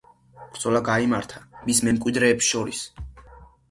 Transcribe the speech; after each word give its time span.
ბრძოლა 0.55 0.81
გაიმართა 0.87 1.43
მის 1.69 1.85
მემკვიდრეებს 1.91 2.53
შორის. 2.53 2.85